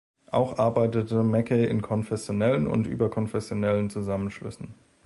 [0.31, 4.73] Auch arbeitete Mackey in konfessionellen und überkonfessionellen Zusammenschlüssen.